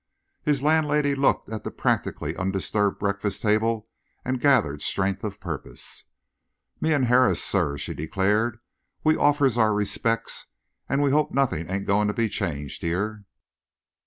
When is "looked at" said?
1.13-1.63